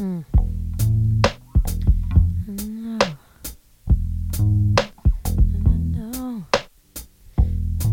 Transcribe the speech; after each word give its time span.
Mm. 0.00 0.24
No. 2.48 2.98
No. 5.92 6.44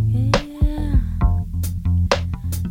Yeah. 0.07 0.95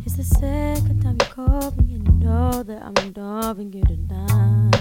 It's 0.03 0.15
the 0.17 0.23
second 0.23 1.03
time 1.03 1.17
you 1.21 1.27
called 1.29 1.77
me, 1.77 1.93
and 1.93 2.07
you 2.07 2.13
know 2.13 2.63
that 2.63 2.81
I'm 2.81 3.13
loving 3.13 3.71
you 3.73 3.83
tonight. 3.83 4.73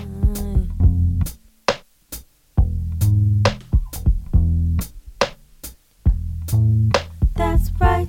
That's 7.35 7.71
right. 7.79 8.09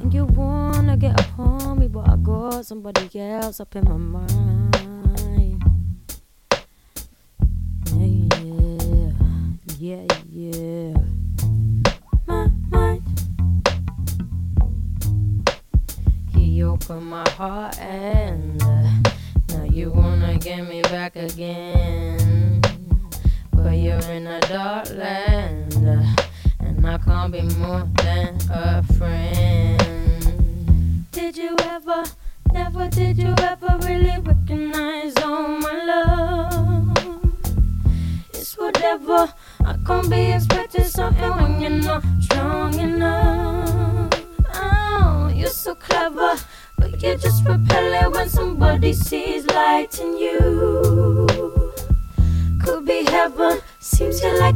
And 0.00 0.12
you 0.12 0.24
wanna 0.24 0.96
get 0.96 1.20
upon 1.20 1.78
me, 1.78 1.86
but 1.86 2.08
I 2.10 2.16
got 2.16 2.66
somebody 2.66 3.20
else 3.20 3.60
up 3.60 3.76
in 3.76 3.84
my 3.84 3.96
mind. 3.96 4.61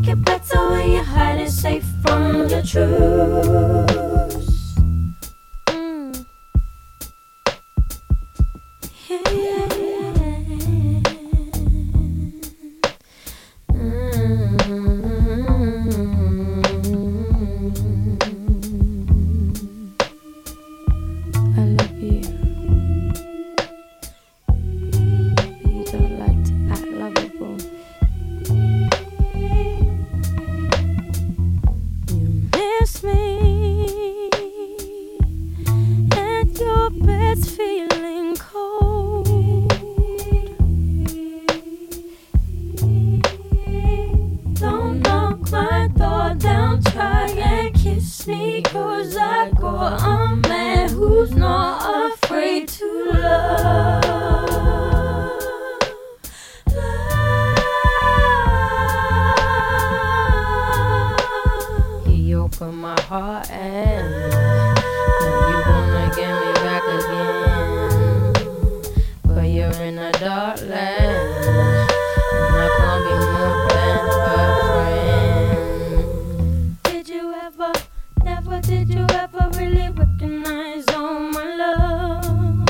like 0.07 0.17
it 0.17 0.25
better 0.25 0.71
when 0.71 0.91
you 0.91 1.03
hide 1.03 1.41
it 1.41 1.51
safe 1.51 1.85
from 2.03 2.49
the 2.49 2.63
truth. 2.63 3.36
Did 78.87 78.99
you 78.99 79.07
ever 79.11 79.51
really 79.59 79.89
recognize 79.91 80.87
all 80.95 81.19
my 81.19 81.57
love? 81.57 82.69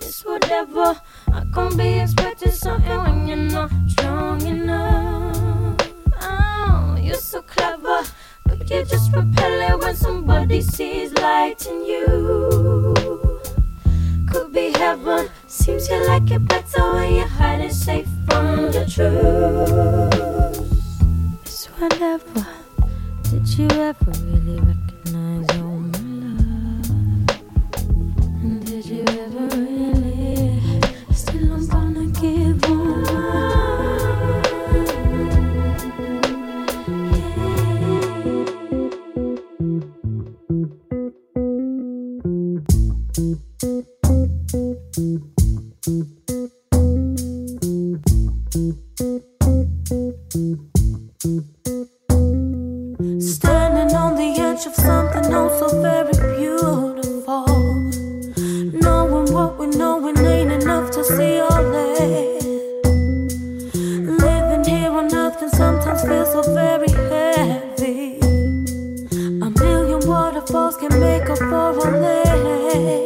It's 0.00 0.24
whatever. 0.24 1.00
I 1.32 1.44
can't 1.54 1.76
be 1.76 2.00
expecting 2.00 2.50
something 2.50 2.98
when 2.98 3.28
you're 3.28 3.36
not 3.36 3.70
strong 3.86 4.44
enough. 4.44 5.76
Oh, 6.20 6.96
you're 7.00 7.14
so 7.14 7.42
clever, 7.42 8.02
but 8.44 8.68
you 8.68 8.84
just 8.84 9.12
repel 9.12 9.70
it 9.70 9.78
when 9.78 9.94
somebody 9.94 10.60
sees 10.60 11.12
light 11.14 11.64
in 11.64 11.86
you. 11.86 12.94
Could 14.28 14.52
be 14.52 14.72
heaven. 14.72 15.30
Seems 15.46 15.88
you 15.88 16.04
like 16.08 16.28
it 16.28 16.44
better 16.48 16.92
when 16.92 17.14
you 17.14 17.24
hide 17.24 17.60
it 17.60 17.72
safe 17.72 18.08
from 18.28 18.72
the 18.72 18.84
truth. 18.90 20.22
It's 21.44 21.66
whatever. 21.66 22.51
Did 23.44 23.58
you 23.58 23.66
ever 23.70 23.96
really 24.06 24.60
recognize? 24.60 24.81
away. 72.74 73.01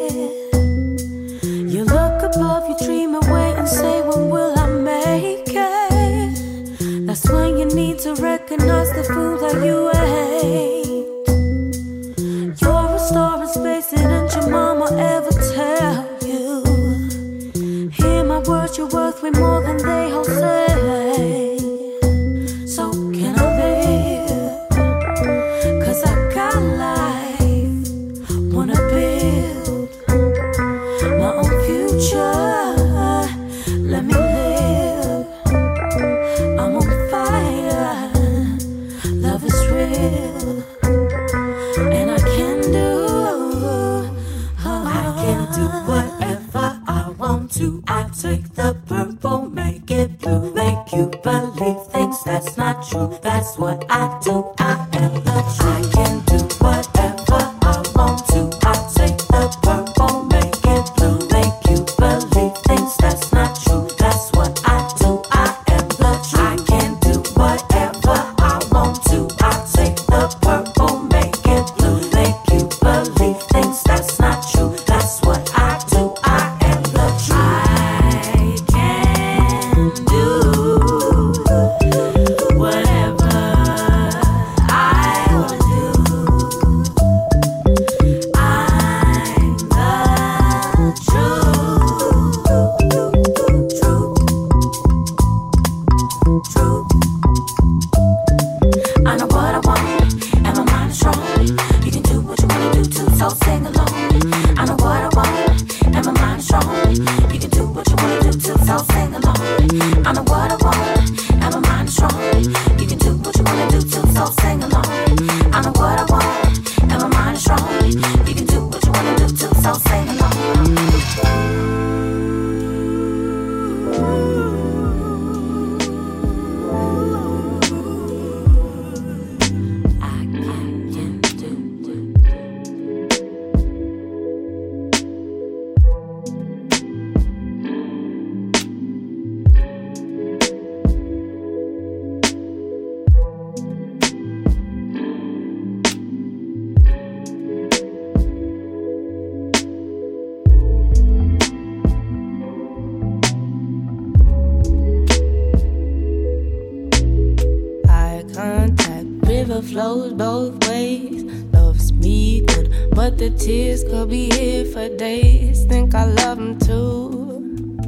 Flows 159.76 160.12
both 160.14 160.68
ways. 160.68 161.24
Loves 161.52 161.92
me 161.92 162.40
good, 162.46 162.72
but 162.92 163.18
the 163.18 163.30
tears 163.30 163.84
could 163.84 164.08
be 164.08 164.30
here 164.30 164.64
for 164.64 164.88
days. 164.96 165.64
Think 165.64 165.94
I 165.94 166.06
love 166.06 166.38
him 166.38 166.58
too, 166.58 167.78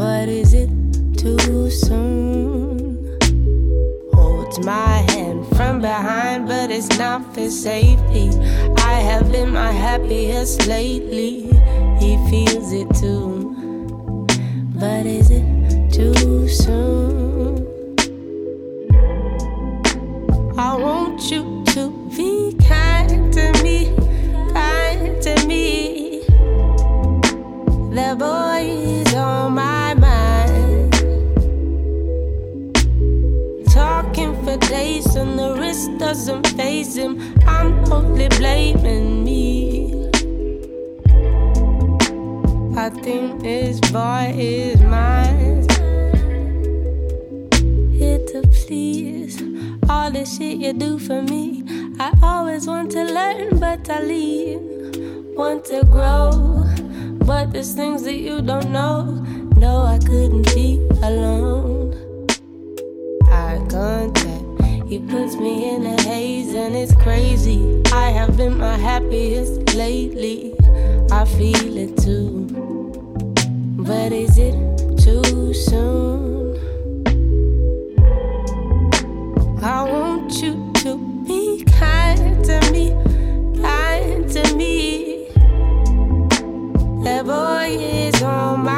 but 0.00 0.28
is 0.28 0.54
it 0.54 0.70
too 1.18 1.70
soon? 1.70 3.18
Holds 4.14 4.58
my 4.60 5.04
hand 5.12 5.46
from 5.56 5.80
behind, 5.80 6.48
but 6.48 6.70
it's 6.70 6.98
not 6.98 7.34
for 7.34 7.50
safety. 7.50 8.30
I 8.78 8.94
have 9.10 9.30
been 9.30 9.50
my 9.50 9.72
happiest 9.72 10.66
lately. 10.66 11.50
He 12.00 12.16
feels 12.30 12.72
it 12.72 12.88
too, 12.94 14.26
but 14.80 15.04
is 15.04 15.30
it 15.30 15.46
too 15.92 16.48
soon? 16.48 17.17
Doesn't 36.08 36.46
face 36.56 36.94
him. 36.94 37.20
I'm 37.46 37.92
only 37.92 38.28
blaming 38.28 39.22
me. 39.24 40.08
I 42.74 42.88
think 42.88 43.42
this 43.42 43.78
boy 43.92 44.32
is 44.34 44.80
mine. 44.80 45.68
Here 47.92 48.24
to 48.32 48.40
please 48.56 49.36
all 49.90 50.10
the 50.10 50.24
shit 50.24 50.56
you 50.56 50.72
do 50.72 50.98
for 50.98 51.20
me. 51.20 51.64
I 52.00 52.10
always 52.22 52.66
want 52.66 52.90
to 52.92 53.04
learn, 53.04 53.58
but 53.60 53.90
I 53.90 54.00
leave. 54.00 54.62
Want 55.36 55.66
to 55.66 55.84
grow, 55.84 56.64
but 57.26 57.52
there's 57.52 57.74
things 57.74 58.02
that 58.04 58.16
you 58.16 58.40
don't 58.40 58.70
know. 58.70 59.12
No, 59.56 59.82
I 59.82 59.98
couldn't 59.98 60.54
be 60.54 60.80
alone. 61.02 61.92
Eye 63.30 63.60
contact, 63.68 64.07
he 64.88 64.98
puts 64.98 65.36
me 65.36 65.68
in 65.68 65.84
a 65.84 66.00
haze, 66.02 66.54
and 66.54 66.74
it's 66.74 66.94
crazy. 66.96 67.82
I 67.92 68.08
have 68.08 68.38
been 68.38 68.56
my 68.56 68.76
happiest 68.76 69.74
lately. 69.74 70.54
I 71.12 71.26
feel 71.26 71.76
it 71.76 71.94
too. 71.98 72.46
But 73.86 74.12
is 74.12 74.38
it 74.38 74.54
too 74.98 75.52
soon? 75.52 76.56
I 79.62 79.82
want 79.82 80.32
you 80.42 80.72
to 80.82 80.96
be 81.26 81.64
kind 81.64 82.42
to 82.46 82.58
me, 82.72 82.92
kind 83.60 84.26
to 84.30 84.54
me. 84.56 85.28
That 87.04 87.26
boy 87.26 87.76
is 87.78 88.22
on 88.22 88.64
my 88.64 88.77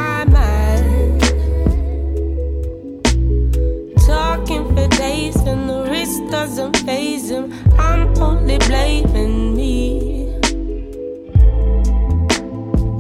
I'm 7.33 8.19
only 8.21 8.59
blaming 8.59 9.55
me. 9.55 10.35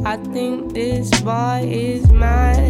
I 0.06 0.16
think 0.32 0.72
this 0.72 1.10
boy 1.22 1.66
is 1.68 2.08
mine. 2.12 2.69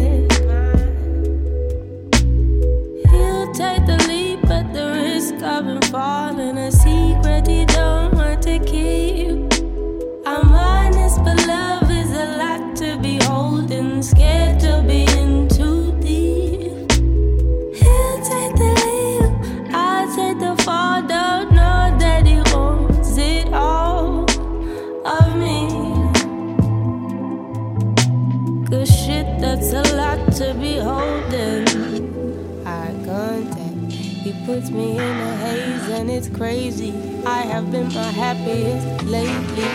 Contact, 34.31 34.39
he 34.39 34.45
puts 34.45 34.69
me 34.69 34.91
in 34.91 34.99
a 34.99 35.35
haze 35.37 35.89
and 35.89 36.09
it's 36.09 36.29
crazy. 36.29 36.93
I 37.25 37.41
have 37.41 37.71
been 37.71 37.87
my 37.93 38.03
happiest 38.03 39.03
lately. 39.05 39.65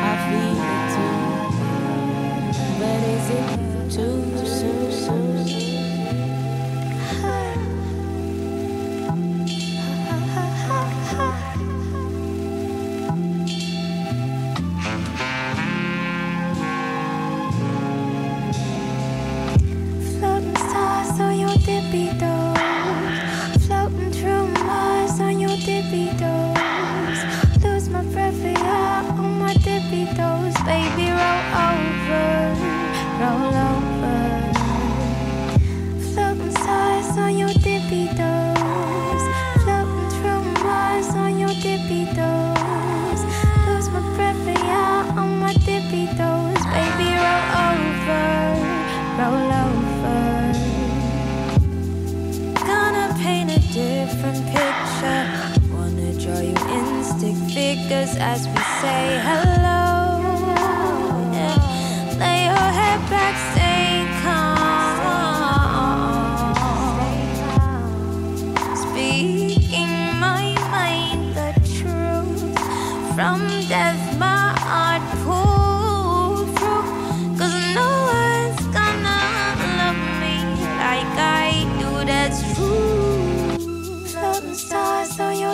I 0.00 0.16
feel 0.28 0.56
it 0.64 0.88
too, 0.94 2.78
but 2.78 3.02
is 3.08 3.30
it 3.30 3.57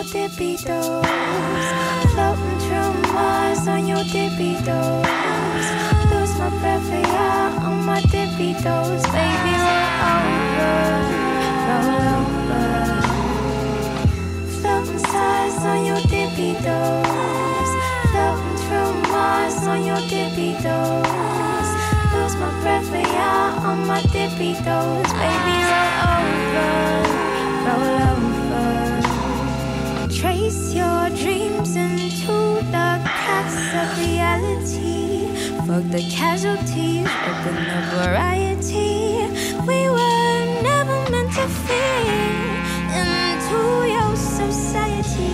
stars 0.05 0.11
dippy 0.11 0.57
toes. 0.57 1.05
Floating 2.13 2.59
through 2.59 3.13
Mars 3.13 3.67
on 3.67 3.87
your 3.87 4.03
dippy 4.03 4.55
toes. 4.63 5.05
Lose 6.11 6.33
my 6.37 6.49
breath 6.59 6.83
for 6.83 6.95
you 6.95 7.63
on 7.65 7.85
my 7.85 8.01
dippy 8.01 8.53
toes. 8.53 9.03
Baby, 9.03 9.53
roll 9.65 10.01
over, 10.11 10.75
roll 11.67 12.01
over. 12.13 13.01
Floating 14.61 14.99
stars 14.99 15.57
on 15.65 15.85
your 15.85 16.01
dippy 16.01 16.53
toes. 16.63 17.71
Floating 18.11 18.57
through 18.63 18.93
Mars 19.11 19.67
on 19.67 19.85
your 19.85 20.01
dippy 20.09 20.53
toes. 20.61 21.69
Lose 22.13 22.35
my 22.35 22.49
breath 22.61 22.87
for 22.89 22.97
you 22.97 23.65
on 23.69 23.87
my 23.87 24.01
dippy 24.01 24.53
toes. 24.55 25.11
Baby, 25.21 25.55
roll 25.69 26.15
over, 26.15 26.73
roll 27.65 28.01
over. 28.01 28.94
Trace 30.25 30.73
your 30.73 31.09
dreams 31.09 31.75
into 31.75 32.57
the 32.73 32.89
cracks 33.05 33.61
of 33.81 33.87
reality. 33.99 35.27
Fuck 35.67 35.83
the 35.91 36.01
casualties, 36.09 37.07
open 37.29 37.55
the 37.71 37.81
variety. 37.93 39.29
We 39.69 39.87
were 39.87 40.41
never 40.65 40.97
meant 41.11 41.31
to 41.37 41.45
fit 41.65 42.57
into 43.03 43.61
your 43.95 44.15
society. 44.15 45.29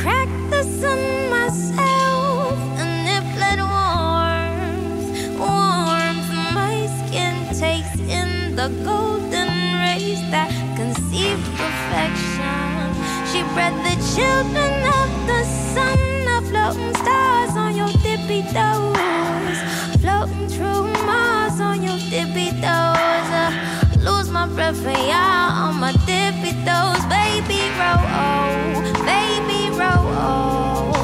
Crack 0.00 0.30
the 0.48 0.62
sun 0.62 1.28
myself, 1.28 2.54
and 2.78 3.08
it 3.16 3.24
bled 3.34 3.58
warmth, 3.74 5.10
warmth. 5.42 6.30
My 6.54 6.86
skin 7.02 7.34
takes 7.58 7.98
in 7.98 8.54
the 8.54 8.68
golden 8.84 9.50
rays 9.82 10.20
that 10.30 10.50
conceive 10.76 11.40
perfection. 11.58 12.94
She 13.32 13.42
bred 13.52 13.74
the 13.84 13.93
children 14.14 14.72
of 15.00 15.10
the 15.26 15.42
sun 15.74 15.98
are 16.28 16.42
floating 16.42 16.94
stars 17.02 17.56
on 17.56 17.74
your 17.76 17.88
tippy 18.04 18.42
toes, 18.54 19.58
floating 20.00 20.46
through 20.46 20.86
Mars 21.04 21.60
on 21.60 21.82
your 21.82 21.98
tippy 21.98 22.50
toes. 22.62 23.28
I 23.42 23.98
lose 23.98 24.30
my 24.30 24.46
breath 24.46 24.76
for 24.76 24.90
y'all 25.10 25.66
on 25.66 25.80
my 25.80 25.92
tippy 26.06 26.52
toes, 26.62 27.02
baby 27.10 27.58
grow 27.74 27.98
old, 28.22 28.84
baby 29.12 29.74
grow 29.74 30.00
old. 30.30 30.94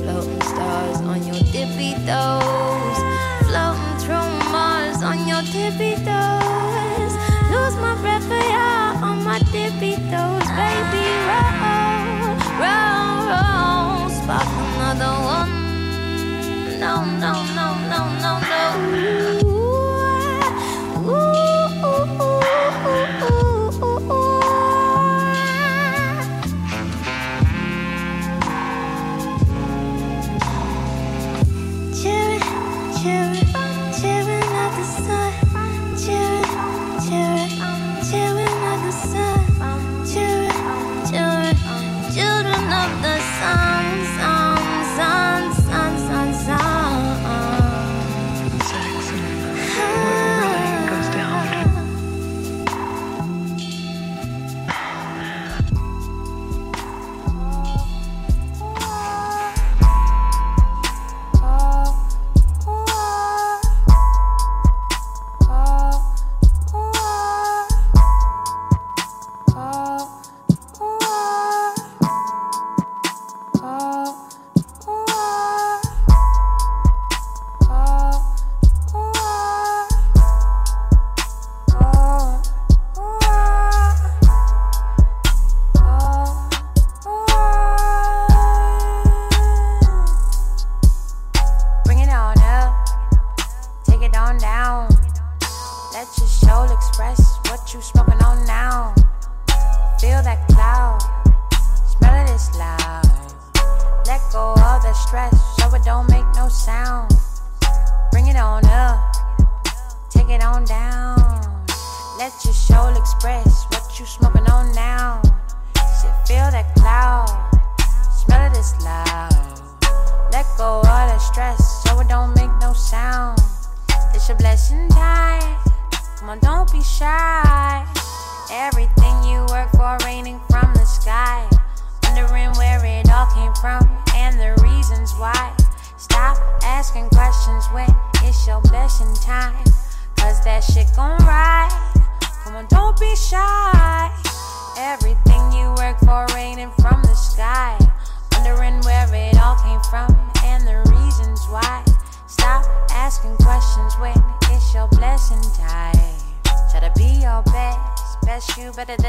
Floating 0.00 0.42
stars 0.52 0.98
on 1.12 1.22
your 1.26 1.42
tippy 1.52 1.92
toes. 2.06 2.39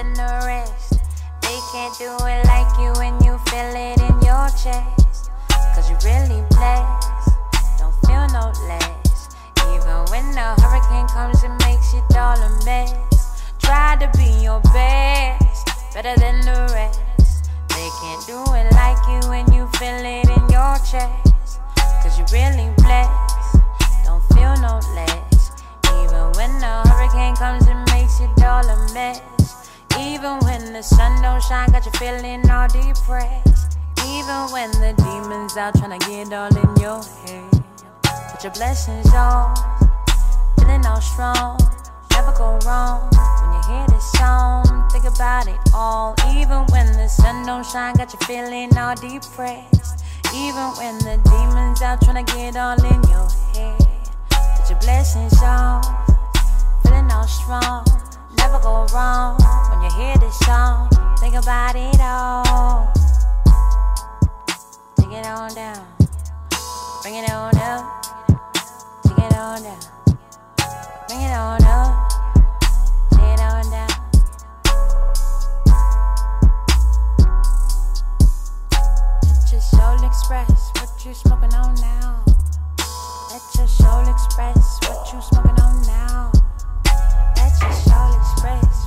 Than 0.04 0.14
the 0.14 0.46
rest. 0.46 0.98
They 1.42 1.60
can't 1.72 1.96
do 1.98 2.10
it 2.26 2.42
like 2.50 2.72
you 2.82 2.90
when 2.98 3.14
you 3.22 3.38
feel 3.50 3.70
it 3.70 4.02
in 4.02 4.16
your 4.26 4.48
chest. 4.58 5.30
Cause 5.76 5.90
you 5.90 5.98
really 6.02 6.42
blessed, 6.50 7.30
don't 7.78 7.94
feel 8.08 8.26
no 8.34 8.50
less. 8.66 9.30
Even 9.70 9.98
when 10.10 10.26
the 10.34 10.48
hurricane 10.62 11.08
comes, 11.08 11.44
it 11.44 11.54
makes 11.66 11.94
it 11.94 12.18
all 12.18 12.38
a 12.38 12.50
mess. 12.66 12.94
Try 13.60 13.96
to 14.02 14.10
be 14.18 14.30
your 14.42 14.60
best, 14.74 15.70
better 15.94 16.16
than 16.20 16.42
the 16.42 16.60
rest. 16.74 17.46
They 17.70 17.90
can't 18.02 18.26
do 18.26 18.42
it 18.58 18.74
like 18.74 19.02
you 19.06 19.30
when 19.30 19.46
you 19.54 19.68
feel 19.78 20.02
it 20.02 20.26
in 20.26 20.44
your 20.50 20.76
chest. 20.82 21.60
Cause 22.02 22.18
you 22.18 22.26
really 22.34 22.74
blessed, 22.78 23.62
don't 24.04 24.24
feel 24.34 24.56
no 24.66 24.82
less. 24.96 25.52
Even 26.02 26.34
when 26.34 26.58
the 26.60 26.90
hurricane 26.90 27.36
comes, 27.36 27.68
it 27.68 27.78
makes 27.94 28.20
it 28.20 28.44
all 28.44 28.66
a 28.66 28.94
mess. 28.94 29.41
Even 30.00 30.40
when 30.40 30.74
the 30.74 30.82
sun 30.82 31.22
don't 31.22 31.42
shine, 31.44 31.70
got 31.72 31.86
you 31.86 31.92
feeling 31.94 32.50
all 32.50 32.68
depressed. 32.68 33.78
Even 34.06 34.52
when 34.52 34.72
the 34.72 34.94
demons 34.98 35.58
out 35.58 35.76
trying 35.76 36.00
to 36.00 36.08
get 36.08 36.34
all 36.34 36.50
in 36.50 36.76
your 36.82 37.02
head. 37.26 37.64
Put 38.32 38.44
your 38.44 38.54
blessings 38.54 39.14
on, 39.14 39.56
feeling 40.60 40.86
all 40.86 41.02
strong. 41.02 41.60
Never 42.12 42.32
go 42.34 42.60
wrong 42.66 43.10
when 43.12 43.54
you 43.54 43.62
hear 43.70 43.88
this 43.88 44.12
song. 44.14 44.66
Think 44.92 45.06
about 45.06 45.48
it 45.48 45.60
all. 45.74 46.16
Even 46.34 46.66
when 46.72 46.88
the 46.94 47.08
sun 47.08 47.46
don't 47.46 47.66
shine, 47.66 47.96
got 47.96 48.12
you 48.14 48.20
feeling 48.26 48.76
all 48.78 48.96
depressed. 48.96 50.04
Even 50.34 50.72
when 50.78 50.98
the 51.00 51.20
demons 51.30 51.82
out 51.82 52.02
trying 52.02 52.26
to 52.26 52.34
get 52.34 52.56
all 52.56 52.80
in 52.84 53.02
your 53.10 53.30
head. 53.54 53.88
Put 54.58 54.70
your 54.70 54.80
blessings 54.80 55.42
on, 55.42 55.84
feeling 56.84 57.12
all 57.12 57.28
strong. 57.28 57.86
Never 58.42 58.60
go 58.60 58.86
wrong 58.94 59.38
when 59.70 59.82
you 59.84 59.92
hear 59.98 60.18
this 60.18 60.38
song. 60.40 60.90
Think 61.20 61.36
about 61.36 61.76
it 61.76 62.02
all. 62.02 62.92
Take 64.98 65.12
it 65.12 65.26
on 65.28 65.54
down, 65.54 65.86
bring 67.04 67.16
it 67.16 67.30
on 67.30 67.56
up. 67.58 68.04
Take 69.04 69.20
it 69.20 69.34
on 69.36 69.62
down, 69.62 69.80
bring 71.08 71.22
it 71.22 71.32
on 71.32 71.64
up. 71.64 72.10
Take 73.12 73.22
it 73.22 73.40
on 73.40 73.70
down. 73.70 73.90
Let 79.24 79.52
your 79.52 79.62
soul 79.62 80.04
express 80.04 80.72
what 80.80 81.06
you 81.06 81.14
smoking 81.14 81.54
on 81.54 81.76
now. 81.76 82.24
Let 83.30 83.42
your 83.56 83.68
soul 83.68 84.08
express 84.10 84.80
what 84.88 85.14
you 85.14 85.22
smoking 85.22 85.60
on 85.62 85.82
now. 85.84 86.32
Let 87.62 87.86
your 87.86 88.24
soul 88.24 88.81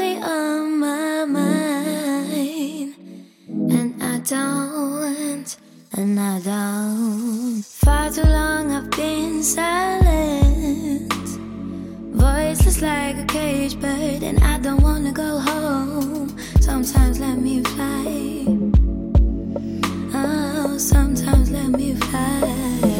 on 0.00 0.80
my 0.80 1.24
mind. 1.24 2.94
And 3.48 4.02
I 4.02 4.18
don't, 4.18 5.56
and 5.92 6.18
I 6.18 6.40
don't. 6.40 7.64
Far 7.64 8.10
too 8.10 8.22
long 8.22 8.72
I've 8.72 8.90
been 8.90 9.42
silent. 9.42 11.12
Voiceless 12.12 12.82
like 12.82 13.18
a 13.18 13.24
caged 13.26 13.80
bird, 13.80 14.24
and 14.24 14.42
I 14.42 14.58
don't 14.58 14.82
wanna 14.82 15.12
go 15.12 15.38
home. 15.38 16.36
Sometimes 16.60 17.20
let 17.20 17.38
me 17.38 17.62
fly. 17.62 18.46
Oh, 20.12 20.76
sometimes 20.76 21.52
let 21.52 21.68
me 21.68 21.94
fly. 21.94 22.93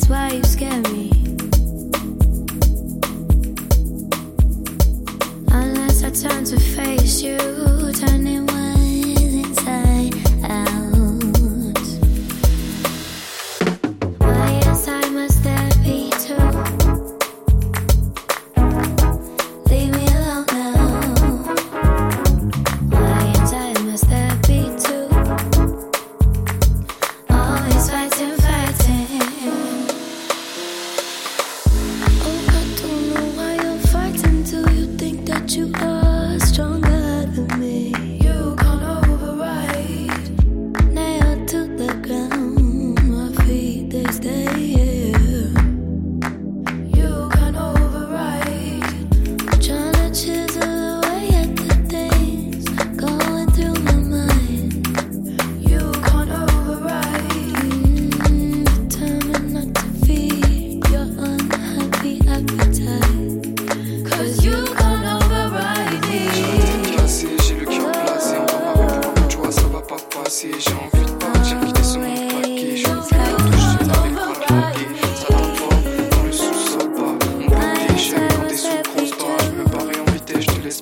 that's 0.00 0.08
why 0.08 0.32
you 0.32 0.42
scare 0.44 0.80
me. 0.82 0.89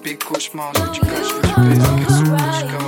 pique, 0.08 0.24
cauchemar, 0.24 0.72
you 0.74 0.84
de 0.90 0.98
you 0.98 1.00
de 1.00 1.80
peso, 1.80 2.66
que 2.66 2.87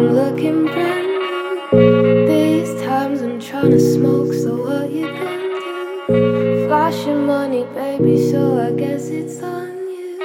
I'm 0.00 0.14
looking 0.14 0.64
brand 0.64 1.08
new. 1.72 2.26
These 2.26 2.82
times 2.82 3.20
I'm 3.20 3.38
trying 3.38 3.72
to 3.72 3.78
smoke, 3.78 4.32
so 4.32 4.56
what 4.56 4.90
you 4.90 5.08
gonna 5.08 5.60
do? 6.08 6.66
Flashing 6.68 7.26
money, 7.26 7.64
baby, 7.74 8.30
so 8.30 8.58
I 8.58 8.72
guess 8.72 9.08
it's 9.08 9.42
on 9.42 9.76
you. 9.90 10.18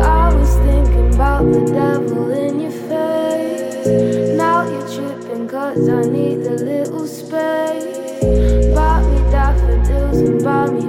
I 0.00 0.32
was 0.32 0.56
thinking 0.64 1.14
about 1.14 1.44
the 1.52 1.66
devil 1.66 2.30
in 2.32 2.60
your 2.60 2.70
face. 2.70 4.38
Now 4.38 4.64
you're 4.70 4.88
tripping, 4.88 5.48
cause 5.48 5.86
I 5.86 6.00
need 6.00 6.46
a 6.46 6.54
little 6.54 7.06
space. 7.06 8.74
Buy 8.74 9.02
me 9.02 9.18
daffodils 9.30 10.16
and 10.16 10.42
buy 10.42 10.70
me 10.70 10.83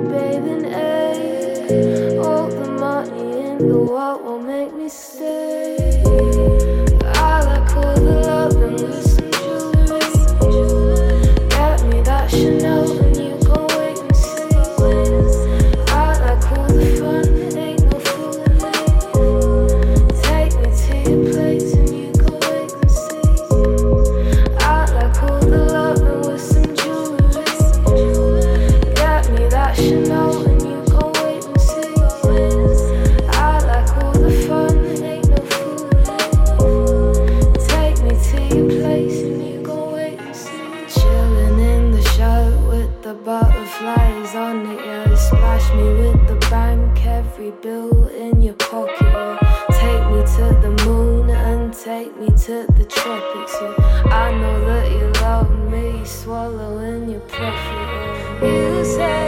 profit, 58.40 59.25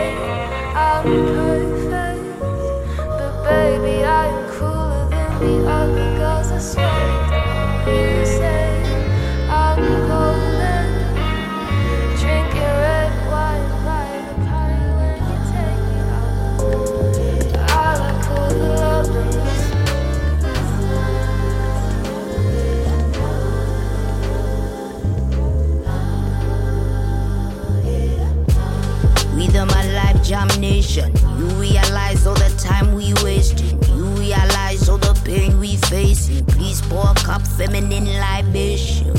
feminine 37.58 38.06
libation. 38.20 39.12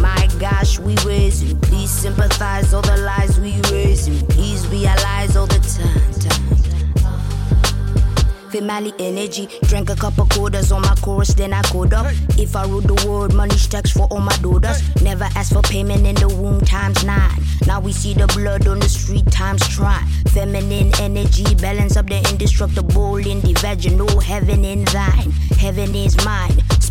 My 0.00 0.28
gosh, 0.40 0.80
we 0.80 0.96
raising. 1.06 1.58
Please 1.60 1.90
sympathize 1.90 2.74
all 2.74 2.82
the 2.82 2.96
lies 2.96 3.38
we 3.38 3.60
raising. 3.70 4.26
Please 4.26 4.66
realize 4.66 5.36
all 5.36 5.46
the 5.46 5.60
time. 5.60 6.12
time. 6.20 6.48
Family 8.50 8.92
energy, 8.98 9.46
drank 9.64 9.90
a 9.90 9.94
couple 9.94 10.26
quarters 10.26 10.72
on 10.72 10.82
my 10.82 10.94
chorus, 10.96 11.34
then 11.34 11.52
I 11.52 11.62
code 11.62 11.92
up. 11.94 12.06
If 12.38 12.56
I 12.56 12.64
rule 12.64 12.80
the 12.80 12.94
world, 13.06 13.34
money 13.34 13.56
stacks 13.56 13.92
for 13.92 14.08
all 14.10 14.20
my 14.20 14.36
daughters. 14.38 14.82
Never 15.02 15.28
ask 15.36 15.52
for 15.52 15.62
payment 15.62 16.06
in 16.06 16.16
the 16.16 16.28
womb 16.28 16.62
times 16.62 17.04
nine. 17.04 17.40
Now 17.66 17.78
we 17.78 17.92
see 17.92 18.14
the 18.14 18.26
blood 18.28 18.66
on 18.66 18.80
the 18.80 18.88
street 18.88 19.30
times 19.30 19.66
try. 19.68 20.02
Feminine 20.28 20.92
energy, 20.98 21.54
balance 21.56 21.96
up 21.96 22.06
the 22.06 22.16
indestructible 22.30 23.16
in 23.18 23.40
the 23.42 23.52
vaginal. 23.60 24.18
Heaven 24.20 24.64
in 24.64 24.84
thine, 24.86 25.30
heaven 25.60 25.94
is 25.94 26.16
mine. 26.24 26.56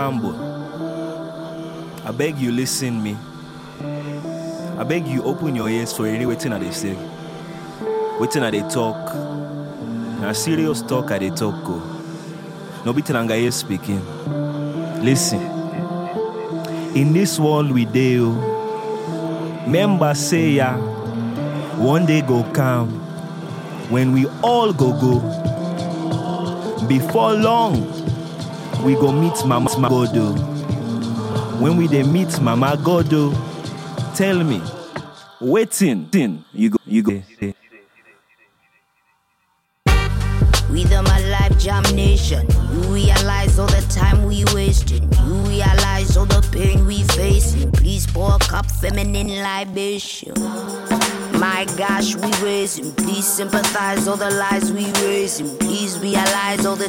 Fanboy, 0.00 0.32
I 2.06 2.10
beg 2.12 2.38
you 2.38 2.50
listen 2.52 3.02
me. 3.02 3.18
I 4.78 4.82
beg 4.82 5.06
you 5.06 5.22
open 5.24 5.54
your 5.54 5.68
ears 5.68 5.92
for 5.94 6.06
any 6.06 6.24
waiting 6.24 6.52
that 6.52 6.62
they 6.62 6.70
say. 6.70 6.96
Wetin 8.18 8.42
I 8.42 8.50
dey 8.50 8.62
talk? 8.70 8.96
Na 10.22 10.32
serious 10.32 10.80
talk 10.80 11.10
I 11.10 11.18
dey 11.18 11.28
talk 11.28 11.68
o. 11.68 11.76
No 12.86 12.94
be 12.94 13.02
Tirangaye 13.02 13.52
speaking. 13.52 14.00
Listen. 15.04 15.42
In 16.96 17.12
this 17.12 17.38
world 17.38 17.70
we 17.70 17.84
deal. 17.84 18.32
o. 18.32 18.40
Oh, 18.40 19.68
Member 19.68 20.14
say 20.14 20.52
ya, 20.52 20.78
one 21.76 22.06
day 22.06 22.22
go 22.22 22.42
come 22.54 22.88
when 23.90 24.12
we 24.12 24.24
all 24.42 24.72
go 24.72 24.92
go. 24.98 25.20
Before 26.88 27.34
long, 27.34 27.84
we 28.84 28.94
go 28.94 29.12
meet 29.12 29.44
Mama 29.44 29.70
God 29.80 30.16
o. 30.16 30.32
When 31.60 31.76
we 31.76 31.88
dey 31.88 32.02
meet 32.02 32.40
Mama 32.40 32.78
God 32.82 33.12
o, 33.12 33.32
tell 34.14 34.42
me, 34.42 34.60
wetin 35.40 36.10
thing 36.10 36.44
you 36.52 36.70
go 36.70 36.78
you 36.86 37.02
go? 37.02 37.22
We 40.70 40.84
the 40.84 41.02
my 41.02 41.18
life 41.30 41.58
jam 41.58 41.82
nation. 41.96 42.46
You 42.72 42.80
realize 42.94 43.58
all 43.58 43.66
the 43.66 43.84
time 43.92 44.24
we 44.24 44.44
wasting. 44.54 45.02
You 45.26 45.34
realize 45.50 46.16
all 46.16 46.26
the 46.26 46.46
pain 46.52 46.86
we 46.86 47.02
facing. 47.02 47.72
Please 47.72 48.06
pour 48.06 48.34
a 48.36 48.38
cup 48.38 48.66
feminine 48.66 49.42
libation. 49.42 50.32
My 51.40 51.66
gosh, 51.76 52.14
we 52.14 52.30
raising. 52.44 52.92
Please 52.94 53.26
sympathize 53.26 54.06
all 54.06 54.16
the 54.16 54.30
lies 54.30 54.72
we 54.72 54.86
raising. 55.02 55.58
Please 55.58 55.98
realize 55.98 56.64
all 56.64 56.76
the 56.76 56.88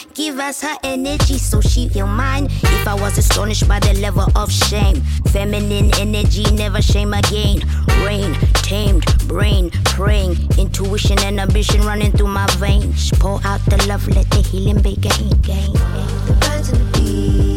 Give 0.13 0.39
us 0.39 0.61
her 0.61 0.75
energy 0.83 1.37
so 1.37 1.61
she 1.61 1.89
feel 1.89 2.07
mine. 2.07 2.45
If 2.45 2.87
I 2.87 2.93
was 2.95 3.17
astonished 3.17 3.67
by 3.67 3.79
the 3.79 3.93
level 3.99 4.27
of 4.35 4.51
shame, 4.51 5.01
feminine 5.31 5.91
energy 5.99 6.43
never 6.53 6.81
shame 6.81 7.13
again. 7.13 7.59
Rain, 8.05 8.33
tamed, 8.63 9.05
brain, 9.27 9.71
praying, 9.85 10.37
intuition 10.57 11.19
and 11.19 11.39
ambition 11.39 11.81
running 11.81 12.11
through 12.11 12.27
my 12.27 12.47
veins. 12.57 13.11
Pour 13.19 13.39
out 13.45 13.61
the 13.65 13.83
love, 13.87 14.07
let 14.07 14.29
the 14.31 14.41
healing 14.41 14.81
begin. 14.81 15.29
Gain, 15.41 15.73
The 15.73 16.37
birds 16.39 16.69
and 16.69 16.93
the 16.93 17.50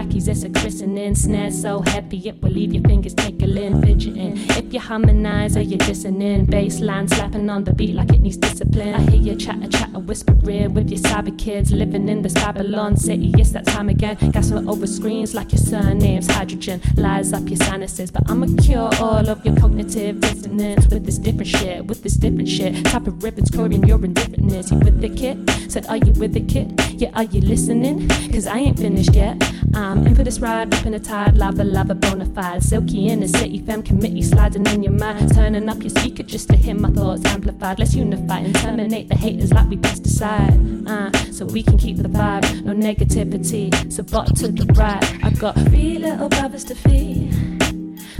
trackies, 0.00 0.28
it's 0.28 0.44
a 0.44 0.48
christening. 0.48 1.14
Snare 1.14 1.50
so 1.50 1.80
heavy 1.80 2.28
it 2.28 2.40
will 2.42 2.50
leave 2.50 2.72
your 2.72 2.82
fingers 2.84 3.14
tickling, 3.14 3.82
fidgeting. 3.82 4.34
If 4.50 4.72
you 4.72 4.80
harmonize 4.80 5.56
or 5.56 5.60
you're 5.60 5.78
listening, 5.78 6.46
bassline 6.46 7.08
slapping 7.12 7.50
on 7.50 7.64
the 7.64 7.74
beat 7.74 7.94
like 7.94 8.10
it 8.10 8.20
needs 8.20 8.38
discipline. 8.38 8.94
I 8.94 9.10
hear 9.10 9.20
you 9.20 9.36
chatter 9.36 9.68
chatter 9.68 9.98
whispering 9.98 10.74
with 10.74 10.90
your 10.90 11.00
cyber 11.00 11.36
kids 11.40 11.72
living 11.72 12.06
in 12.10 12.20
this 12.20 12.34
Babylon 12.34 12.98
city. 12.98 13.32
Yes, 13.36 13.50
that 13.52 13.66
time 13.66 13.88
again. 13.88 14.16
Gasping 14.30 14.68
over 14.68 14.86
screens 14.86 15.34
like 15.34 15.52
your 15.52 15.58
surname's 15.58 16.30
hydrogen. 16.30 16.82
Lies 16.96 17.32
up 17.32 17.48
your 17.48 17.56
sinuses, 17.56 18.10
but 18.10 18.30
I'ma 18.30 18.46
cure 18.62 18.90
all 19.00 19.26
of 19.26 19.44
your 19.44 19.56
cognitive 19.56 20.20
dissonance 20.20 20.86
with 20.88 21.06
this 21.06 21.16
different 21.16 21.48
shit, 21.48 21.86
with 21.86 22.02
this 22.02 22.14
different 22.14 22.48
shit. 22.48 22.84
Top 22.84 23.06
of 23.06 23.22
ribbons, 23.22 23.50
coding 23.50 23.82
your 23.84 24.04
indifferentness. 24.04 24.70
You 24.70 24.78
with 24.80 25.00
the 25.00 25.08
kid? 25.08 25.48
Said, 25.72 25.86
Are 25.86 25.96
you 25.96 26.12
with 26.12 26.34
the 26.34 26.40
kid? 26.40 26.78
Yeah, 26.92 27.10
are 27.14 27.24
you 27.24 27.40
listening? 27.40 28.06
Cause 28.30 28.46
I 28.46 28.58
ain't 28.58 28.78
finished 28.78 29.14
yet. 29.14 29.42
I'm 29.72 30.06
in 30.06 30.14
for 30.14 30.24
this 30.24 30.40
ride, 30.40 30.74
ripping 30.74 30.94
a 30.94 31.00
tide, 31.00 31.36
lava, 31.36 31.64
lava, 31.64 31.94
bona 31.94 32.26
fide. 32.26 32.62
Silky 32.62 33.08
in 33.08 33.20
the 33.20 33.28
city, 33.28 33.60
fam 33.60 33.82
committee, 33.82 34.22
sliding 34.22 34.66
in 34.66 34.82
your 34.82 34.92
mind. 34.92 35.34
Turning 35.34 35.68
up 35.70 35.80
your 35.80 35.90
speaker 35.90 36.22
just 36.22 36.48
to 36.50 36.56
hear 36.56 36.74
my 36.74 36.90
thoughts 36.90 37.24
amplified. 37.24 37.78
Let's 37.78 37.94
unify 37.94 38.40
and 38.40 38.54
terminate 38.54 39.08
the 39.08 39.16
haters 39.16 39.52
like 39.52 39.70
we 39.70 39.78
pesticide. 39.78 40.86
Uh, 40.86 41.10
so 41.32 41.46
we 41.46 41.62
can 41.62 41.78
keep 41.78 41.96
the 41.96 42.08
vibe, 42.08 42.62
no 42.64 42.72
negativity. 42.72 43.70
So 43.92 44.02
bottom 44.02 44.34
to 44.36 44.48
the 44.48 44.72
right. 44.74 45.24
I 45.24 45.30
got 45.30 45.54
three 45.68 45.98
little 45.98 46.28
brothers 46.28 46.64
to 46.64 46.74
feed. 46.74 47.32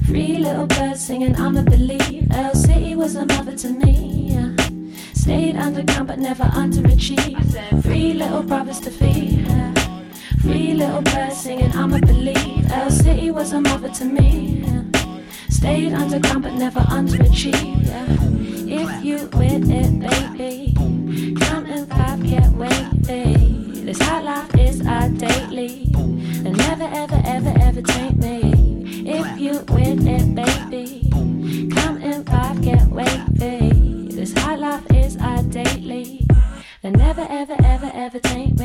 Three 0.06 0.38
little 0.38 0.66
birds 0.66 1.00
singing, 1.00 1.36
I'ma 1.36 1.62
believe. 1.62 2.30
El 2.32 2.54
City 2.54 2.94
was 2.96 3.14
a 3.16 3.26
mother 3.26 3.56
to 3.56 3.68
me. 3.70 4.56
Stayed 5.14 5.56
underground 5.56 6.08
but 6.08 6.18
never 6.18 6.44
underachieved. 6.44 7.82
Three 7.82 8.14
little 8.14 8.42
brothers 8.42 8.80
to 8.80 8.90
feed. 8.90 9.46
Three 10.42 10.74
little 10.74 11.02
birds 11.02 11.36
singing, 11.36 11.70
I'ma 11.72 11.98
believe. 11.98 12.70
El 12.72 12.90
City 12.90 13.30
was 13.30 13.52
a 13.52 13.60
mother 13.60 13.90
to 13.90 14.04
me. 14.04 14.64
Stayed 15.48 15.92
underground 15.92 16.42
but 16.42 16.54
never 16.54 16.80
underachieved. 16.80 17.86
If 18.66 19.04
you 19.04 19.28
with 19.34 19.70
it, 19.70 20.00
baby, 20.00 20.72
come 21.40 21.66
and 21.66 21.88
five, 21.88 22.22
get 22.22 22.50
This 23.10 24.00
hot 24.02 24.22
life 24.22 24.54
is 24.56 24.86
our 24.86 25.08
daily. 25.08 25.86
They 26.44 26.52
never, 26.52 26.84
ever, 26.84 27.20
ever, 27.24 27.52
ever 27.60 27.82
take 27.82 28.16
me. 28.16 28.40
If 29.04 29.40
you 29.40 29.64
with 29.74 30.06
it, 30.06 30.32
baby, 30.36 31.08
come 31.74 31.96
and 32.00 32.24
five, 32.24 32.62
get 32.62 32.86
wavy. 32.86 34.14
This 34.14 34.32
hot 34.38 34.60
life 34.60 34.84
is 34.94 35.16
our 35.16 35.42
daily. 35.42 36.24
They 36.82 36.90
never, 36.90 37.26
ever, 37.28 37.56
ever, 37.64 37.90
ever 37.92 38.20
take 38.20 38.56
me. 38.56 38.59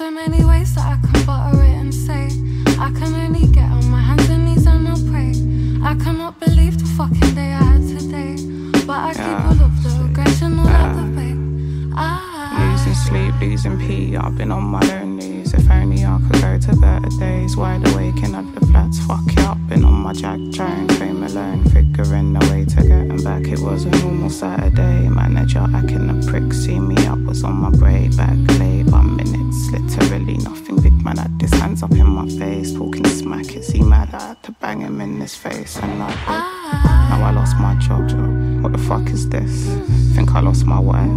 So 0.00 0.10
many 0.10 0.49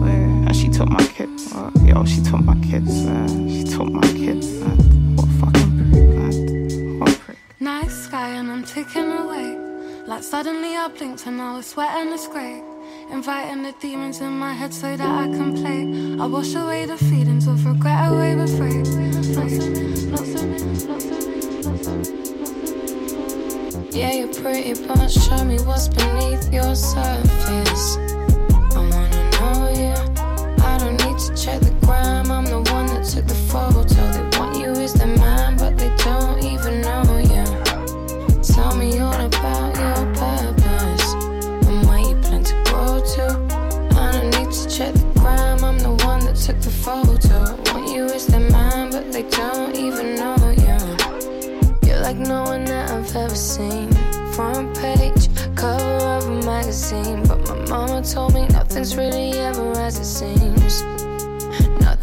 And 0.01 0.55
she 0.55 0.69
took 0.69 0.89
my 0.89 1.05
kids. 1.07 1.53
Uh, 1.53 1.71
yo, 1.85 2.03
she 2.05 2.21
took 2.21 2.41
my 2.41 2.55
kids. 2.61 3.05
Uh, 3.05 3.27
she 3.47 3.63
took 3.63 3.89
my 3.89 4.07
kids. 4.07 4.61
Uh, 4.61 4.69
what 5.15 5.29
fucking 5.39 5.71
prick, 5.77 6.09
man. 6.17 6.99
What 6.99 7.19
prick. 7.19 7.37
Night 7.59 7.91
sky 7.91 8.29
and 8.29 8.51
I'm 8.51 8.63
ticking 8.63 9.11
away. 9.11 9.57
Like 10.07 10.23
suddenly 10.23 10.75
I 10.75 10.87
blinked 10.89 11.25
and 11.27 11.41
I 11.41 11.55
was 11.55 11.67
sweating 11.67 12.11
it's 12.11 12.27
great. 12.27 12.63
Inviting 13.11 13.63
the 13.63 13.73
demons 13.79 14.19
in 14.19 14.31
my 14.31 14.53
head 14.53 14.73
so 14.73 14.97
that 14.97 15.01
I 15.01 15.27
can 15.27 15.53
play. 15.55 15.81
I 16.21 16.25
wash 16.27 16.55
away 16.55 16.85
the 16.85 16.97
feelings 16.97 17.47
of 17.47 17.65
regret 17.65 18.11
away 18.11 18.35
with 18.35 18.57
blossom. 18.57 18.83
Yeah, 23.91 24.11
you're 24.13 24.33
pretty, 24.33 24.73
but 24.87 25.07
show 25.09 25.43
me 25.45 25.57
what's 25.59 25.87
beneath 25.87 26.51
your 26.51 26.75
surface. 26.75 28.12
Check 31.35 31.59
the 31.61 31.71
gram. 31.85 32.31
I'm 32.31 32.45
the 32.45 32.61
one 32.71 32.87
that 32.87 33.05
took 33.05 33.25
the 33.25 33.33
photo. 33.33 33.83
They 33.83 34.37
want 34.37 34.57
you 34.57 34.69
as 34.69 34.93
the 34.93 35.07
man, 35.07 35.57
but 35.57 35.77
they 35.77 35.93
don't 35.97 36.43
even 36.43 36.81
know 36.81 37.17
you. 37.17 37.45
Tell 38.43 38.75
me 38.75 38.99
all 38.99 39.19
about 39.19 39.75
your 39.75 40.05
purpose 40.13 41.13
and 41.67 41.87
where 41.87 41.99
you 41.99 42.15
plan 42.21 42.43
to 42.43 42.55
grow 42.65 43.01
to. 43.15 43.25
I 43.97 44.11
don't 44.11 44.29
need 44.37 44.51
to 44.51 44.69
check 44.69 44.93
the 44.93 45.19
gram. 45.19 45.63
I'm 45.63 45.79
the 45.79 45.93
one 46.05 46.25
that 46.25 46.35
took 46.35 46.59
the 46.61 46.69
photo. 46.69 47.57
Want 47.71 47.89
you 47.89 48.05
as 48.05 48.27
the 48.27 48.39
man, 48.39 48.91
but 48.91 49.11
they 49.11 49.23
don't 49.23 49.75
even 49.75 50.15
know 50.15 50.35
you. 50.65 51.87
You're 51.87 52.01
like 52.01 52.17
no 52.17 52.43
one 52.43 52.65
that 52.65 52.91
I've 52.91 53.15
ever 53.15 53.35
seen. 53.35 53.91
Front 54.33 54.77
page, 54.77 55.29
cover 55.55 55.83
of 55.83 56.27
a 56.27 56.45
magazine. 56.45 57.23
But 57.23 57.47
my 57.47 57.65
mama 57.69 58.03
told 58.03 58.33
me 58.33 58.47
nothing's 58.47 58.95
really 58.95 59.31
ever 59.39 59.71
as 59.79 59.99
it 59.99 60.05
seems. 60.05 61.02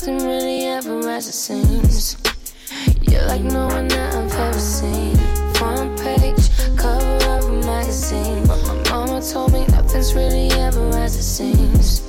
Nothing 0.01 0.27
really 0.27 0.65
ever 0.65 1.11
as 1.11 1.29
it 1.29 1.35
seems. 1.35 2.17
You're 3.03 3.27
like 3.27 3.43
no 3.43 3.67
one 3.67 3.87
that 3.89 4.15
I've 4.15 4.33
ever 4.33 4.59
seen. 4.59 5.15
Front 5.53 6.01
page, 6.01 6.49
cover 6.75 7.05
of 7.29 7.45
a 7.45 7.67
magazine. 7.67 8.47
But 8.47 8.65
my 8.67 8.91
mama 8.91 9.21
told 9.21 9.53
me 9.53 9.67
nothing's 9.67 10.15
really 10.15 10.51
ever 10.53 10.89
as 10.97 11.17
it 11.17 11.23
seems. 11.23 12.01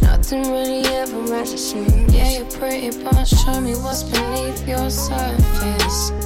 Nothing 0.00 0.50
really 0.50 0.86
ever 0.96 1.34
as 1.34 1.52
it 1.52 1.58
seems. 1.58 2.10
Yeah, 2.10 2.38
you're 2.38 2.50
pretty, 2.50 2.88
but 3.04 3.24
show 3.26 3.60
me 3.60 3.74
what's 3.74 4.04
beneath 4.04 4.66
your 4.66 4.88
surface. 4.88 6.23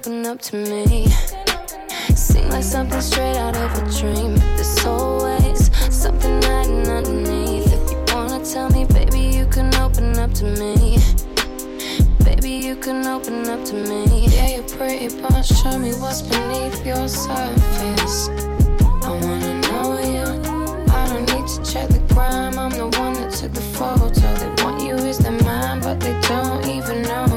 Open 0.00 0.24
up 0.24 0.40
to 0.40 0.56
me. 0.56 1.06
Seem 2.14 2.48
like 2.48 2.64
something 2.64 3.02
straight 3.02 3.36
out 3.36 3.54
of 3.54 3.70
a 3.76 4.00
dream, 4.00 4.34
there's 4.56 4.86
always 4.86 5.70
something 5.94 6.40
hiding 6.40 6.88
underneath. 6.88 7.66
If 7.66 7.90
you 7.90 7.98
wanna 8.14 8.42
tell 8.42 8.70
me, 8.70 8.86
baby, 8.86 9.20
you 9.36 9.44
can 9.46 9.74
open 9.74 10.18
up 10.18 10.32
to 10.34 10.44
me. 10.44 10.98
Baby, 12.24 12.50
you 12.66 12.76
can 12.76 13.06
open 13.06 13.46
up 13.46 13.62
to 13.66 13.74
me. 13.74 14.26
Yeah, 14.28 14.56
you're 14.56 14.68
pretty, 14.68 15.08
but 15.20 15.42
show 15.42 15.78
me 15.78 15.92
what's 15.92 16.22
beneath 16.22 16.86
your 16.86 17.06
surface. 17.06 18.30
I 19.04 19.10
wanna 19.24 19.54
know 19.66 19.98
you. 20.00 20.26
I 20.98 21.08
don't 21.08 21.26
need 21.32 21.46
to 21.46 21.72
check 21.72 21.88
the 21.90 22.00
gram. 22.14 22.58
I'm 22.58 22.70
the 22.70 22.88
one 22.98 23.12
that 23.20 23.32
took 23.32 23.52
the 23.52 23.66
photo. 23.76 24.08
They 24.08 24.62
want 24.62 24.82
you 24.82 24.94
as 24.94 25.18
the 25.18 25.32
man, 25.32 25.80
but 25.80 26.00
they 26.00 26.18
don't 26.22 26.64
even 26.66 27.02
know 27.02 27.29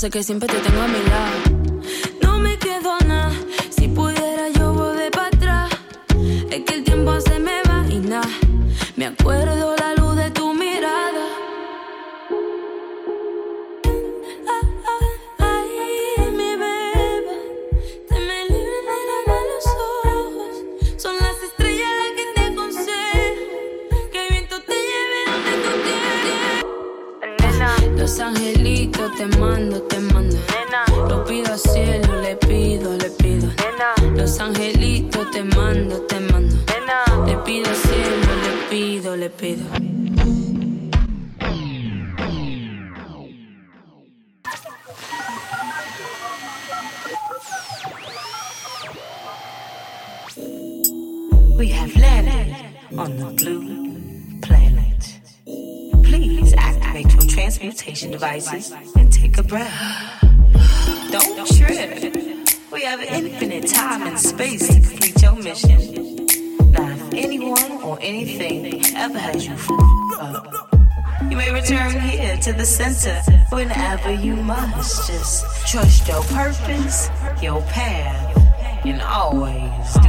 sé 0.00 0.08
que 0.08 0.22
siempre 0.22 0.48
te 0.48 0.58
tengo 0.60 0.80
a 0.80 0.88
mi 0.88 0.99
purpose, 76.40 77.10
your 77.42 77.60
path, 77.60 78.86
and 78.86 79.02
always 79.02 79.99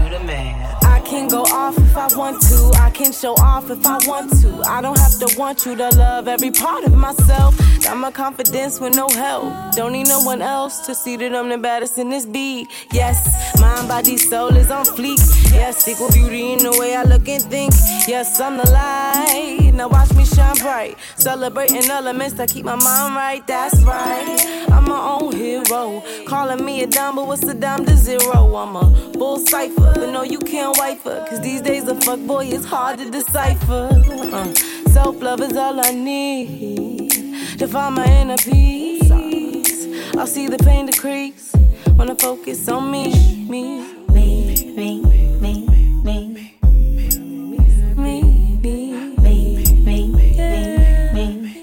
want 2.32 2.44
to. 2.44 2.82
I 2.82 2.90
can 2.90 3.12
show 3.12 3.34
off 3.34 3.70
if 3.70 3.86
I 3.86 3.98
want 4.08 4.32
to. 4.42 4.64
I 4.68 4.82
don't 4.82 4.98
have 4.98 5.18
to 5.20 5.38
want 5.38 5.66
you 5.66 5.76
to 5.76 5.90
love 5.90 6.28
every 6.28 6.52
part 6.52 6.84
of 6.84 6.94
myself. 6.94 7.58
Got 7.84 7.98
my 7.98 8.12
confidence 8.12 8.80
with 8.80 8.96
no 8.96 9.08
help. 9.10 9.76
Don't 9.76 9.94
need 9.94 10.08
no 10.08 10.22
one 10.22 10.42
else 10.42 10.86
to 10.86 10.96
see 10.96 11.18
that 11.18 11.36
I'm 11.36 11.50
the 11.50 11.58
baddest 11.58 11.98
in 11.98 12.10
this 12.10 12.26
beat. 12.26 12.68
Yes, 12.92 13.18
mind, 13.60 13.88
body, 13.88 14.18
soul 14.18 14.56
is 14.56 14.72
on 14.72 14.86
fleek. 14.86 15.20
Yes, 15.52 15.88
equal 15.88 16.12
beauty 16.12 16.54
in 16.54 16.60
the 16.60 16.76
way 16.80 16.96
I 16.96 17.04
look 17.04 17.28
and 17.28 17.44
think. 17.44 17.74
Yes, 18.08 18.40
I'm 18.40 18.58
the 18.58 18.70
light. 18.70 19.72
Now 19.74 19.90
watch 19.90 20.14
me 20.14 20.26
shine 20.26 20.56
bright. 20.58 20.98
Celebrating 21.16 21.90
elements 21.90 22.36
that 22.36 22.50
keep 22.50 22.66
my 22.66 22.76
mind 22.76 23.16
right. 23.16 23.46
That's 23.48 23.82
right. 23.84 24.68
I'm 24.72 24.86
my 24.86 25.18
own 25.20 25.36
hero. 25.36 26.04
Calling 26.26 26.64
me 26.64 26.84
a 26.84 26.88
dime, 26.88 27.16
but 27.16 27.28
what's 27.28 27.44
a 27.44 27.54
dime 27.54 27.86
to 27.86 27.98
zero? 27.98 28.56
I'm 28.56 28.76
a 28.76 29.12
bull 29.14 29.38
cipher, 29.38 29.94
but 29.96 30.12
no, 30.12 30.24
you 30.24 30.40
can't 30.40 30.78
wipe 30.78 31.04
her. 31.04 31.26
Cause 31.30 31.42
these 31.42 31.62
days 31.62 31.88
a 31.88 31.96
fuck 32.02 32.20
boy 32.28 32.46
is 32.46 32.66
hard 32.66 33.00
to 33.00 33.10
decipher. 33.10 33.90
Uh, 34.34 34.54
Self 34.92 35.22
love 35.22 35.42
is 35.42 35.56
all 35.56 35.80
I 35.80 35.92
need 35.92 37.12
to 37.60 37.68
find 37.68 37.96
my 37.96 38.06
inner 38.06 38.38
peace. 38.38 39.10
I'll 40.18 40.28
see 40.28 40.48
the 40.48 40.58
pain 40.58 40.86
decrease 40.86 41.54
when 41.96 42.10
I 42.10 42.16
focus 42.16 42.68
on 42.68 42.92
me, 42.92 43.14
me, 43.50 43.82
me, 44.10 44.74
me, 44.76 45.02
me, 45.40 45.42
me. 45.42 45.68
me, 46.04 46.58
me, 47.96 48.22
me, 48.62 49.64
me, 49.86 50.08
me. 50.14 51.58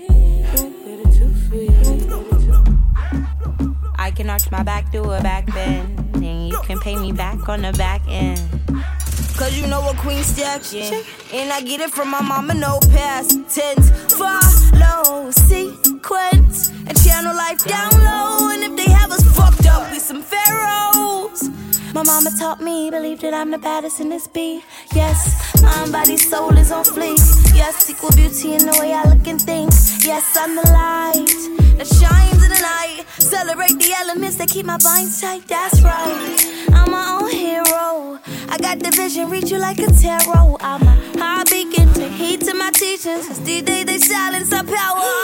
I 3.99 4.11
can 4.11 4.31
arch 4.31 4.51
my 4.51 4.63
back, 4.63 4.91
do 4.91 5.03
a 5.11 5.21
back 5.21 5.47
bend, 5.53 5.99
and 6.17 6.49
you 6.49 6.59
can 6.63 6.79
pay 6.81 6.97
me 6.97 7.13
back 7.13 7.49
on 7.49 7.63
the 7.63 7.73
back 7.73 8.01
end. 8.09 8.41
Cause 9.39 9.57
you 9.57 9.69
know 9.69 9.89
a 9.89 9.95
queen 9.95 10.25
yeah. 10.73 11.01
And 11.33 11.53
I 11.53 11.61
get 11.63 11.81
it 11.81 11.93
from 11.93 12.11
my 12.11 12.21
mama, 12.21 12.55
no 12.55 12.81
past 12.91 13.31
tense. 13.49 13.89
Follow 14.19 15.31
sequence 15.31 16.71
and 16.89 17.01
channel 17.05 17.37
life 17.37 17.65
down 17.65 17.93
low. 17.93 18.51
And 18.51 18.65
if 18.65 18.77
they 18.77 18.91
have 18.91 19.13
us 19.13 19.23
fucked 19.37 19.65
up, 19.67 19.93
we 19.93 20.01
some 20.01 20.23
pharaohs. 20.23 21.49
My 21.95 22.03
mama 22.03 22.31
taught 22.39 22.61
me, 22.61 22.91
believe 22.91 23.21
that 23.21 23.33
I'm 23.33 23.51
the 23.51 23.59
baddest 23.59 24.01
in 24.01 24.11
this 24.11 24.27
beat. 24.27 24.63
Yes, 24.95 25.63
mind, 25.63 25.91
body, 25.93 26.17
soul 26.17 26.57
is 26.57 26.71
on 26.71 26.85
fleek. 26.85 27.19
Yes, 27.55 27.89
equal 27.89 28.11
beauty 28.11 28.55
in 28.55 28.67
the 28.67 28.77
way 28.79 28.93
I 28.93 29.05
look 29.05 29.27
and 29.27 29.41
think. 29.41 29.71
Yes, 30.05 30.37
I'm 30.37 30.55
the 30.55 30.69
light 30.71 31.79
that 31.79 31.87
shines 31.87 32.43
in 32.45 32.51
the 32.51 32.61
night. 32.61 33.05
Celebrate 33.19 33.79
the 33.79 33.95
elements 33.99 34.37
that 34.37 34.49
keep 34.49 34.67
my 34.67 34.79
vines 34.79 35.21
tight. 35.21 35.47
That's 35.49 35.81
right. 35.81 36.69
I'm 36.73 36.91
my 36.91 37.19
own 37.21 37.31
hero. 37.31 38.19
I 38.49 38.59
got 38.59 38.81
the 38.81 38.91
vision, 38.91 39.31
reach 39.31 39.51
you 39.51 39.59
like 39.59 39.79
a 39.79 39.87
tarot. 39.87 40.59
I'm 40.61 40.83
a 40.83 41.19
high 41.19 41.45
beacon 41.45 41.93
to 41.95 42.09
heat 42.09 42.41
to 42.43 42.55
my 42.55 42.71
teachers. 42.71 43.27
Cause 43.29 43.41
these 43.43 43.63
days 43.63 43.87
they 43.87 43.99
silence 43.99 44.53
our 44.53 44.65
power, 44.65 45.18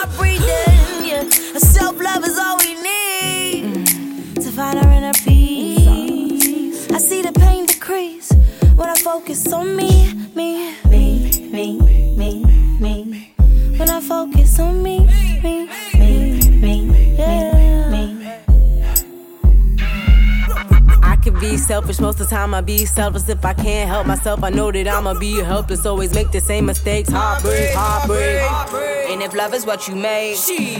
selfish 21.95 22.01
most 22.01 22.21
of 22.21 22.29
the 22.29 22.35
time. 22.35 22.55
I 22.55 22.61
be 22.61 22.85
selfless 22.85 23.29
if 23.29 23.45
I 23.45 23.55
can't 23.55 23.89
help 23.89 24.07
myself. 24.07 24.43
I 24.43 24.51
know 24.51 24.71
that 24.71 24.87
I'ma 24.87 25.15
be 25.15 25.43
helpless. 25.43 25.87
Always 25.87 26.15
make 26.15 26.31
the 26.31 26.41
same 26.41 26.67
mistakes. 26.67 27.11
Heartbreak, 27.11 27.75
heartbreak. 27.75 29.11
And 29.11 29.23
if 29.23 29.35
love 29.35 29.55
is 29.55 29.67
what 29.67 29.87
you 29.89 29.95
made, 29.95 30.37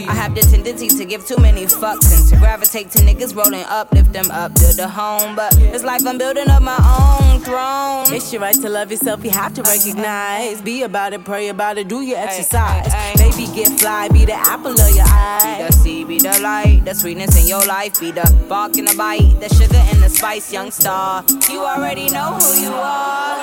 I 0.07 0.13
have 0.13 0.35
the 0.35 0.41
tendency 0.41 0.87
to 0.89 1.05
give 1.05 1.25
too 1.25 1.37
many 1.37 1.65
fucks 1.65 2.11
and 2.11 2.29
to 2.29 2.37
gravitate 2.37 2.91
to 2.91 2.99
niggas 2.99 3.35
rolling 3.35 3.63
up, 3.65 3.91
lift 3.93 4.11
them 4.13 4.29
up 4.31 4.53
to 4.55 4.73
the 4.75 4.87
home. 4.87 5.35
But 5.35 5.57
it's 5.59 5.83
like 5.83 6.05
I'm 6.05 6.17
building 6.17 6.49
up 6.49 6.61
my 6.61 6.77
own 6.77 7.39
throne. 7.41 8.13
It's 8.13 8.31
your 8.33 8.41
right 8.41 8.55
to 8.55 8.69
love 8.69 8.91
yourself. 8.91 9.23
You 9.23 9.31
have 9.31 9.53
to 9.55 9.61
recognize. 9.61 10.61
Be 10.61 10.83
about 10.83 11.13
it, 11.13 11.23
pray 11.23 11.49
about 11.49 11.77
it, 11.77 11.87
do 11.87 12.01
your 12.01 12.17
exercise. 12.17 12.91
Baby, 13.17 13.47
get 13.53 13.79
fly. 13.79 14.09
Be 14.09 14.25
the 14.25 14.33
apple 14.33 14.71
of 14.71 14.95
your 14.95 15.05
eye. 15.07 15.69
Be 16.07 16.19
the 16.19 16.39
light, 16.39 16.83
the 16.85 16.93
sweetness 16.93 17.41
in 17.41 17.47
your 17.47 17.65
life. 17.65 17.99
Be 17.99 18.11
the 18.11 18.45
bark 18.47 18.77
and 18.77 18.87
the 18.87 18.95
bite, 18.95 19.39
the 19.39 19.49
sugar 19.49 19.75
and 19.75 20.03
the 20.03 20.09
spice, 20.09 20.53
young 20.53 20.69
star. 20.69 21.25
You 21.49 21.65
already 21.65 22.09
know 22.09 22.33
who 22.33 22.61
you 22.61 22.71
are. 22.71 23.37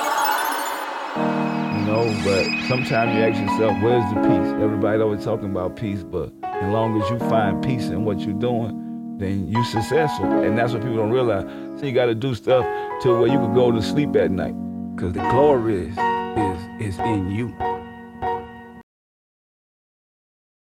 You 1.77 1.85
know, 1.85 2.21
but 2.23 2.45
sometimes 2.69 3.13
you 3.15 3.21
ask 3.21 3.37
yourself, 3.41 3.83
where's 3.83 4.05
the 4.13 4.21
peace? 4.21 4.63
Everybody 4.63 5.01
always 5.01 5.25
talking 5.25 5.51
about 5.51 5.75
peace, 5.75 6.03
but 6.03 6.31
as 6.43 6.71
long 6.71 7.01
as 7.01 7.09
you 7.09 7.19
find 7.27 7.61
peace 7.61 7.87
in 7.87 8.05
what 8.05 8.19
you're 8.19 8.39
doing, 8.39 9.17
then 9.17 9.49
you're 9.49 9.65
successful. 9.65 10.31
And 10.43 10.57
that's 10.57 10.71
what 10.71 10.83
people 10.83 10.97
don't 10.97 11.11
realize. 11.11 11.43
So 11.79 11.85
you 11.85 11.91
got 11.91 12.05
to 12.05 12.15
do 12.15 12.33
stuff 12.33 12.65
to 13.01 13.19
where 13.19 13.27
you 13.27 13.39
can 13.39 13.53
go 13.53 13.73
to 13.73 13.81
sleep 13.81 14.15
at 14.15 14.31
night. 14.31 14.55
Because 14.95 15.11
the 15.11 15.21
glory 15.31 15.87
is, 15.87 15.97
is, 15.97 16.95
is 16.95 16.99
in 16.99 17.29
you. 17.29 17.53